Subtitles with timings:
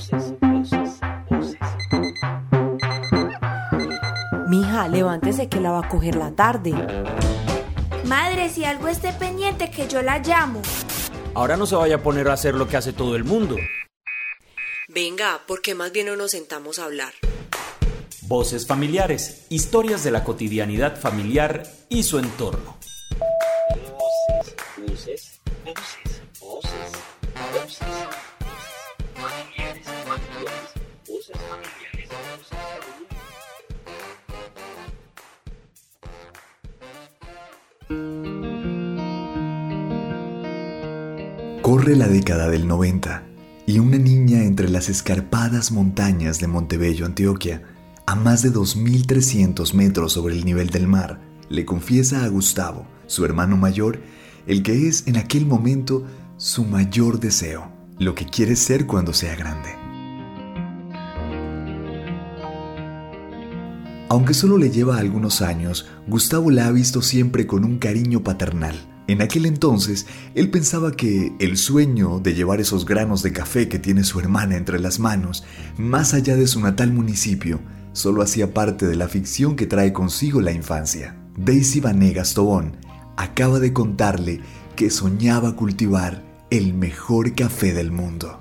[0.00, 1.58] Voces, voces, voces.
[4.48, 6.72] Mija, levántese que la va a coger la tarde.
[8.06, 10.62] Madre, si algo esté pendiente, que yo la llamo.
[11.34, 13.56] Ahora no se vaya a poner a hacer lo que hace todo el mundo.
[14.88, 17.12] Venga, porque más bien no nos sentamos a hablar.
[18.22, 22.78] Voces familiares, historias de la cotidianidad familiar y su entorno.
[23.18, 26.92] Voces, voces, voces, voces,
[27.52, 28.29] voces.
[41.70, 43.22] Corre la década del 90
[43.64, 47.62] y una niña entre las escarpadas montañas de Montebello, Antioquia,
[48.06, 53.24] a más de 2.300 metros sobre el nivel del mar, le confiesa a Gustavo, su
[53.24, 54.00] hermano mayor,
[54.48, 56.04] el que es en aquel momento
[56.38, 59.68] su mayor deseo, lo que quiere ser cuando sea grande.
[64.08, 68.74] Aunque solo le lleva algunos años, Gustavo la ha visto siempre con un cariño paternal.
[69.06, 73.78] En aquel entonces, él pensaba que el sueño de llevar esos granos de café que
[73.78, 75.44] tiene su hermana entre las manos,
[75.76, 77.60] más allá de su natal municipio,
[77.92, 81.16] solo hacía parte de la ficción que trae consigo la infancia.
[81.36, 82.76] Daisy Vanegas Tobón
[83.16, 84.40] acaba de contarle
[84.76, 88.39] que soñaba cultivar el mejor café del mundo.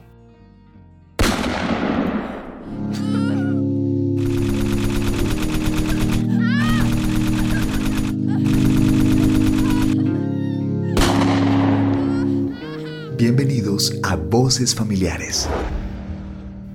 [14.30, 15.50] Voces Familiares.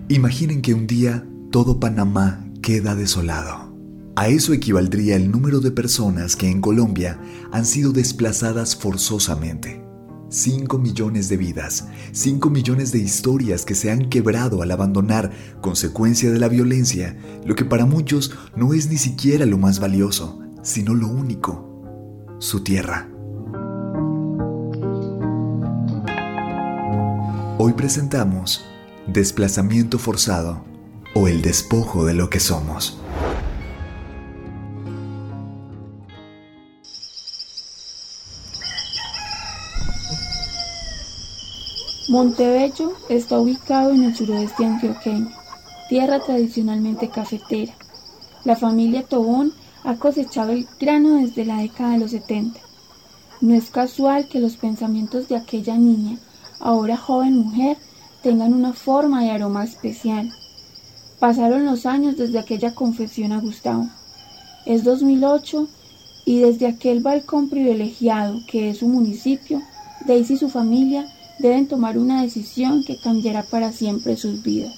[0.08, 3.72] Imaginen que un día todo Panamá queda desolado.
[4.16, 7.20] A eso equivaldría el número de personas que en Colombia
[7.52, 9.84] han sido desplazadas forzosamente.
[10.30, 16.32] 5 millones de vidas, 5 millones de historias que se han quebrado al abandonar, consecuencia
[16.32, 17.16] de la violencia,
[17.46, 22.64] lo que para muchos no es ni siquiera lo más valioso, sino lo único, su
[22.64, 23.13] tierra.
[27.66, 28.62] Hoy presentamos
[29.06, 30.62] Desplazamiento forzado
[31.14, 32.98] o el despojo de lo que somos.
[42.10, 45.30] Montebello está ubicado en el suroeste antioqueño,
[45.88, 47.72] tierra tradicionalmente cafetera.
[48.44, 49.54] La familia Tobón
[49.84, 52.60] ha cosechado el grano desde la década de los 70.
[53.40, 56.18] No es casual que los pensamientos de aquella niña,
[56.64, 57.76] ahora joven mujer,
[58.22, 60.32] tengan una forma y aroma especial.
[61.20, 63.88] Pasaron los años desde aquella confesión a Gustavo.
[64.66, 65.68] Es 2008
[66.24, 69.60] y desde aquel balcón privilegiado que es su municipio,
[70.06, 71.06] Daisy y su familia
[71.38, 74.72] deben tomar una decisión que cambiará para siempre sus vidas.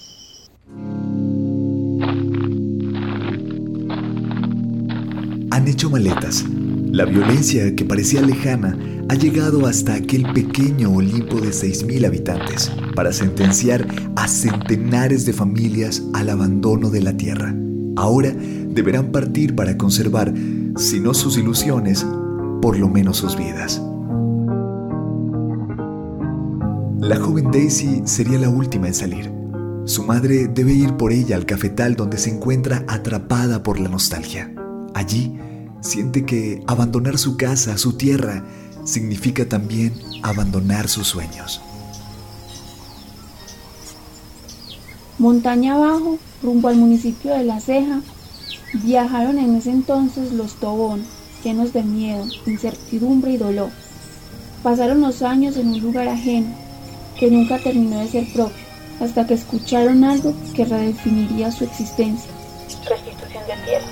[5.53, 6.45] Han hecho maletas.
[6.91, 8.77] La violencia que parecía lejana
[9.09, 13.87] ha llegado hasta aquel pequeño Olimpo de 6.000 habitantes para sentenciar
[14.17, 17.55] a centenares de familias al abandono de la tierra.
[17.97, 20.35] Ahora deberán partir para conservar,
[20.77, 22.05] si no sus ilusiones,
[22.61, 23.81] por lo menos sus vidas.
[27.01, 29.33] La joven Daisy sería la última en salir.
[29.85, 34.53] Su madre debe ir por ella al cafetal donde se encuentra atrapada por la nostalgia.
[34.95, 35.39] Allí
[35.81, 38.45] siente que abandonar su casa, su tierra,
[38.87, 39.93] significa también
[40.23, 41.61] abandonar sus sueños.
[45.19, 48.01] Montaña abajo, rumbo al municipio de La Ceja,
[48.85, 51.05] viajaron en ese entonces los Tobón,
[51.43, 53.71] llenos de miedo, incertidumbre y dolor.
[54.63, 56.49] Pasaron los años en un lugar ajeno,
[57.19, 58.65] que nunca terminó de ser propio,
[59.01, 62.31] hasta que escucharon algo que redefiniría su existencia.
[62.89, 63.87] Restitución de tierra.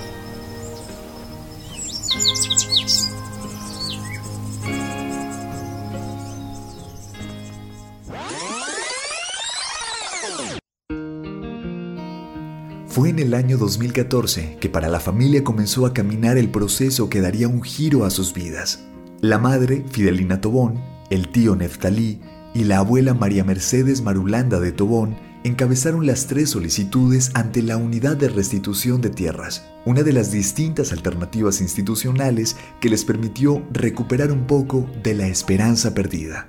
[12.95, 17.19] Fue en el año 2014 que para la familia comenzó a caminar el proceso que
[17.19, 18.85] daría un giro a sus vidas.
[19.19, 22.21] La madre, Fidelina Tobón, el tío Neftalí
[22.53, 28.15] y la abuela María Mercedes Marulanda de Tobón encabezaron las tres solicitudes ante la Unidad
[28.15, 34.47] de Restitución de Tierras, una de las distintas alternativas institucionales que les permitió recuperar un
[34.47, 36.47] poco de la esperanza perdida.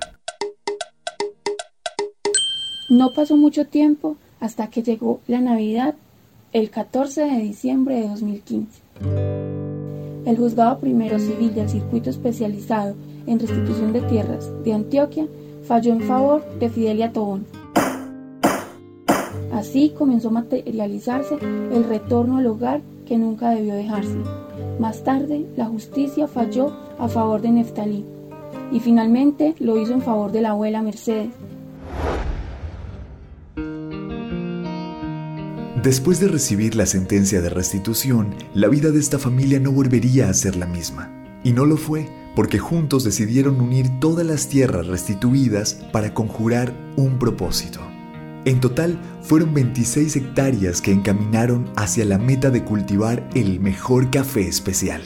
[2.87, 5.95] No pasó mucho tiempo hasta que llegó la Navidad
[6.53, 8.81] el 14 de diciembre de 2015.
[10.25, 12.95] El Juzgado Primero Civil del Circuito Especializado
[13.25, 15.27] en Restitución de Tierras de Antioquia
[15.63, 17.45] falló en favor de Fidelia Tobón.
[19.51, 24.17] Así comenzó a materializarse el retorno al hogar que nunca debió dejarse.
[24.79, 28.05] Más tarde, la justicia falló a favor de Neftalí
[28.71, 31.29] y finalmente lo hizo en favor de la abuela Mercedes.
[35.87, 40.33] Después de recibir la sentencia de restitución, la vida de esta familia no volvería a
[40.33, 41.09] ser la misma.
[41.45, 47.17] Y no lo fue, porque juntos decidieron unir todas las tierras restituidas para conjurar un
[47.17, 47.79] propósito.
[48.43, 54.41] En total fueron 26 hectáreas que encaminaron hacia la meta de cultivar el mejor café
[54.45, 55.01] especial.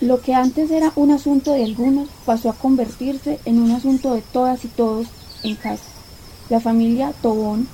[0.00, 4.22] Lo que antes era un asunto de algunos pasó a convertirse en un asunto de
[4.32, 5.06] todas y todos
[5.42, 5.84] en casa.
[6.48, 7.68] La familia Tobón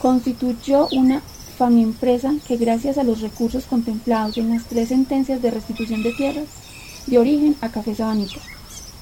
[0.00, 1.22] constituyó una
[1.60, 6.44] empresa que gracias a los recursos contemplados en las tres sentencias de restitución de tierras
[7.06, 8.40] dio origen a Café Sabanita.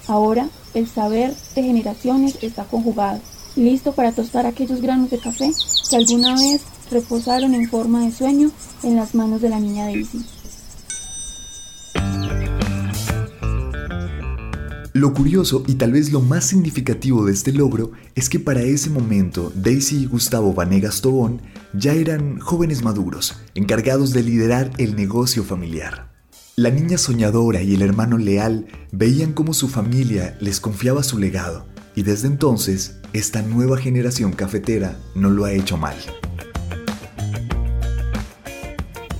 [0.07, 3.21] Ahora el saber de generaciones está conjugado,
[3.57, 5.51] listo para tostar aquellos granos de café
[5.91, 8.51] que alguna vez reposaron en forma de sueño
[8.83, 10.25] en las manos de la niña Daisy.
[15.03, 18.89] Lo curioso y tal vez lo más significativo de este logro es que para ese
[18.89, 25.43] momento Daisy y Gustavo Vanegas Tobón ya eran jóvenes maduros, encargados de liderar el negocio
[25.43, 26.13] familiar.
[26.55, 31.67] La niña soñadora y el hermano leal veían cómo su familia les confiaba su legado
[31.97, 35.97] y desde entonces esta nueva generación cafetera no lo ha hecho mal.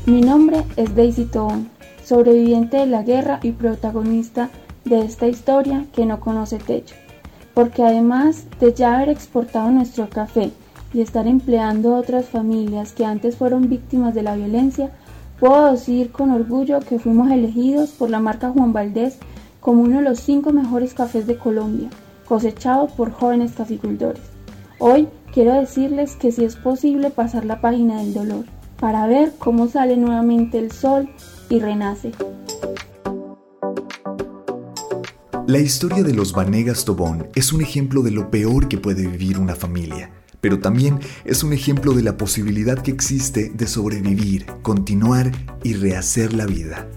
[0.07, 1.69] Mi nombre es Daisy Toon,
[2.05, 4.49] sobreviviente de la guerra y protagonista
[4.85, 6.95] de esta historia que no conoce techo,
[7.55, 10.51] porque además de ya haber exportado nuestro café
[10.93, 14.91] y estar empleando otras familias que antes fueron víctimas de la violencia,
[15.43, 19.19] Puedo decir con orgullo que fuimos elegidos por la marca Juan Valdés
[19.59, 21.91] como uno de los cinco mejores cafés de Colombia,
[22.29, 24.23] cosechado por jóvenes caficultores.
[24.79, 28.45] Hoy quiero decirles que si es posible pasar la página del dolor,
[28.79, 31.09] para ver cómo sale nuevamente el sol
[31.51, 32.13] y renace.
[35.47, 39.39] La historia de los Vanegas Tobón es un ejemplo de lo peor que puede vivir
[39.39, 40.11] una familia
[40.43, 45.31] pero también es un ejemplo de la posibilidad que existe de sobrevivir, continuar
[45.63, 46.91] y rehacer la vida.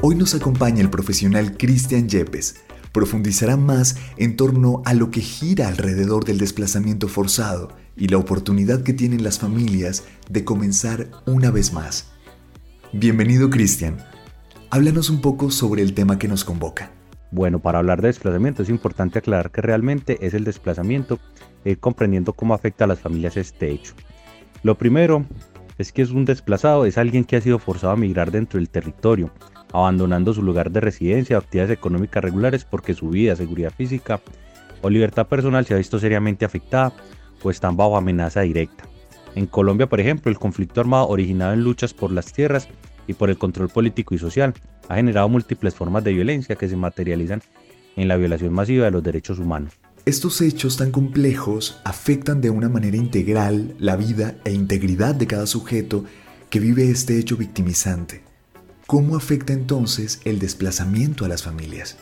[0.00, 2.56] Hoy nos acompaña el profesional Cristian Yepes.
[2.90, 8.82] Profundizará más en torno a lo que gira alrededor del desplazamiento forzado y la oportunidad
[8.82, 12.06] que tienen las familias de comenzar una vez más.
[12.94, 14.11] Bienvenido Cristian.
[14.74, 16.90] Háblanos un poco sobre el tema que nos convoca.
[17.30, 21.18] Bueno, para hablar de desplazamiento es importante aclarar que realmente es el desplazamiento,
[21.66, 23.92] ir comprendiendo cómo afecta a las familias este hecho.
[24.62, 25.26] Lo primero
[25.76, 28.70] es que es un desplazado, es alguien que ha sido forzado a migrar dentro del
[28.70, 29.30] territorio,
[29.74, 34.22] abandonando su lugar de residencia o actividades económicas regulares porque su vida, seguridad física
[34.80, 36.94] o libertad personal se ha visto seriamente afectada
[37.42, 38.84] o están bajo amenaza directa.
[39.34, 42.70] En Colombia, por ejemplo, el conflicto armado originado en luchas por las tierras
[43.12, 44.54] y por el control político y social
[44.88, 47.42] ha generado múltiples formas de violencia que se materializan
[47.96, 49.74] en la violación masiva de los derechos humanos.
[50.04, 55.46] Estos hechos tan complejos afectan de una manera integral la vida e integridad de cada
[55.46, 56.04] sujeto
[56.50, 58.22] que vive este hecho victimizante.
[58.88, 61.98] ¿Cómo afecta entonces el desplazamiento a las familias?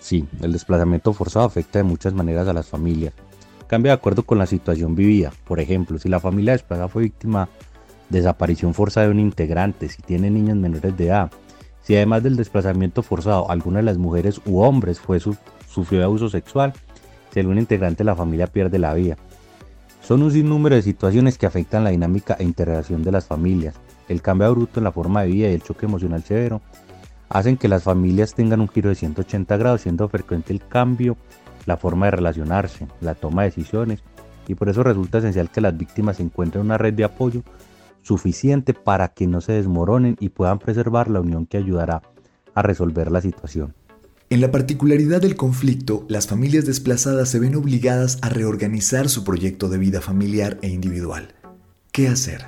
[0.00, 3.12] Sí, el desplazamiento forzado afecta de muchas maneras a las familias.
[3.66, 5.32] Cambia de acuerdo con la situación vivida.
[5.44, 7.48] Por ejemplo, si la familia desplazada fue víctima
[8.08, 11.30] desaparición forzada de un integrante, si tiene niños menores de edad,
[11.82, 16.72] si además del desplazamiento forzado alguna de las mujeres u hombres fue sufrió abuso sexual,
[17.32, 19.16] si algún integrante de la familia pierde la vida.
[20.02, 23.74] Son un sinnúmero de situaciones que afectan la dinámica e integración de las familias.
[24.08, 26.60] El cambio abrupto en la forma de vida y el choque emocional severo
[27.28, 31.16] hacen que las familias tengan un giro de 180 grados, siendo frecuente el cambio,
[31.66, 34.02] la forma de relacionarse, la toma de decisiones,
[34.46, 37.42] y por eso resulta esencial que las víctimas encuentren una red de apoyo
[38.06, 42.02] suficiente para que no se desmoronen y puedan preservar la unión que ayudará
[42.54, 43.74] a resolver la situación.
[44.30, 49.68] En la particularidad del conflicto, las familias desplazadas se ven obligadas a reorganizar su proyecto
[49.68, 51.34] de vida familiar e individual.
[51.90, 52.44] ¿Qué hacer?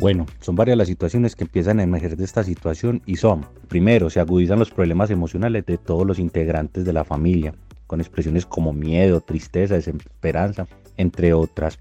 [0.00, 4.10] Bueno, son varias las situaciones que empiezan a emerger de esta situación y son, primero,
[4.10, 7.54] se agudizan los problemas emocionales de todos los integrantes de la familia,
[7.86, 10.66] con expresiones como miedo, tristeza, desesperanza,
[10.96, 11.78] entre otras.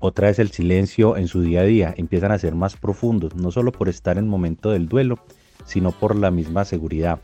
[0.00, 3.50] Otra es el silencio en su día a día, empiezan a ser más profundos, no
[3.50, 5.18] solo por estar en momento del duelo,
[5.66, 7.20] sino por la misma seguridad.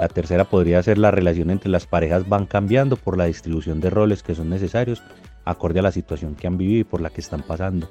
[0.00, 3.90] La tercera podría ser la relación entre las parejas van cambiando por la distribución de
[3.90, 5.02] roles que son necesarios
[5.44, 7.90] acorde a la situación que han vivido y por la que están pasando.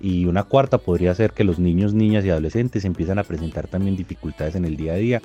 [0.00, 3.96] Y una cuarta podría ser que los niños, niñas y adolescentes empiezan a presentar también
[3.96, 5.22] dificultades en el día a día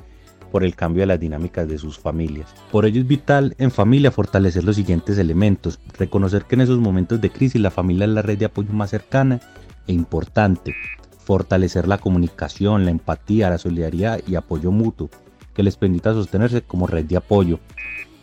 [0.52, 2.54] por el cambio de las dinámicas de sus familias.
[2.72, 7.22] Por ello es vital en familia fortalecer los siguientes elementos, reconocer que en esos momentos
[7.22, 9.40] de crisis la familia es la red de apoyo más cercana
[9.88, 10.76] e importante,
[11.24, 15.10] fortalecer la comunicación, la empatía, la solidaridad y apoyo mutuo,
[15.54, 17.60] que les permita sostenerse como red de apoyo,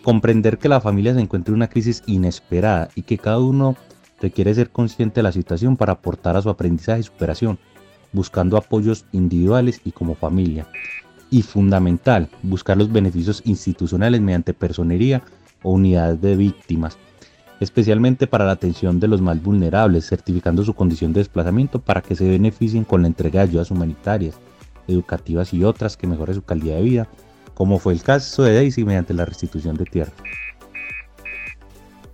[0.02, 3.76] comprender que la familia se encuentra en una crisis inesperada y que cada uno
[4.20, 7.58] requiere ser consciente de la situación para aportar a su aprendizaje y superación,
[8.12, 10.66] buscando apoyos individuales y como familia
[11.30, 15.22] y fundamental buscar los beneficios institucionales mediante personería
[15.62, 16.98] o unidades de víctimas,
[17.60, 22.14] especialmente para la atención de los más vulnerables, certificando su condición de desplazamiento para que
[22.14, 24.36] se beneficien con la entrega de ayudas humanitarias,
[24.88, 27.08] educativas y otras que mejoren su calidad de vida,
[27.54, 30.12] como fue el caso de Daisy mediante la restitución de tierra.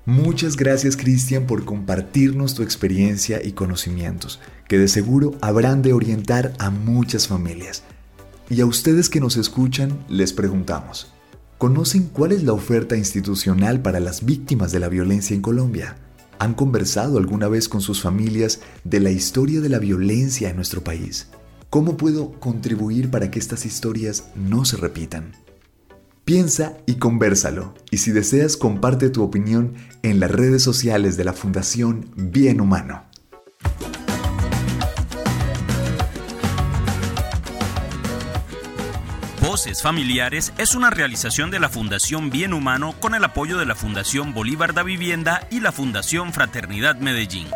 [0.04, 6.54] Muchas gracias Cristian por compartirnos tu experiencia y conocimientos, que de seguro habrán de orientar
[6.59, 7.85] a muchas familias.
[8.52, 11.11] Y a ustedes que nos escuchan, les preguntamos,
[11.56, 15.97] ¿conocen cuál es la oferta institucional para las víctimas de la violencia en Colombia?
[16.38, 20.85] ¿Han conversado alguna vez con sus familias de la historia de la violencia en nuestro
[20.85, 21.28] país?
[21.71, 25.32] ¿Cómo puedo contribuir para que estas historias no se repitan?
[26.26, 27.73] Piensa y conversalo.
[27.90, 33.04] Y si deseas, comparte tu opinión en las redes sociales de la Fundación Bien Humano.
[39.83, 44.35] Familiares es una realización de la Fundación Bien Humano con el apoyo de la Fundación
[44.35, 47.47] Bolívar da Vivienda y la Fundación Fraternidad Medellín.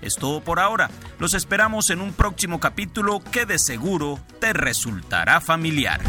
[0.02, 0.90] Es todo por ahora.
[1.18, 6.02] Los esperamos en un próximo capítulo que de seguro te resultará familiar.